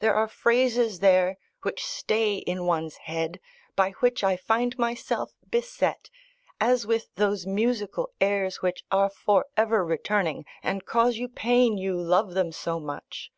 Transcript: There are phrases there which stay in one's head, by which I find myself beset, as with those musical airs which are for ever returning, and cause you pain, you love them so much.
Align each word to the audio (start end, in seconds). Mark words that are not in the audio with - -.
There 0.00 0.12
are 0.14 0.28
phrases 0.28 0.98
there 0.98 1.38
which 1.62 1.82
stay 1.86 2.34
in 2.36 2.66
one's 2.66 2.96
head, 3.08 3.40
by 3.74 3.92
which 3.92 4.22
I 4.22 4.36
find 4.36 4.76
myself 4.76 5.32
beset, 5.48 6.10
as 6.60 6.86
with 6.86 7.14
those 7.14 7.46
musical 7.46 8.10
airs 8.20 8.60
which 8.60 8.84
are 8.90 9.08
for 9.08 9.46
ever 9.56 9.82
returning, 9.82 10.44
and 10.62 10.84
cause 10.84 11.16
you 11.16 11.28
pain, 11.30 11.78
you 11.78 11.96
love 11.96 12.34
them 12.34 12.52
so 12.52 12.78
much. 12.78 13.32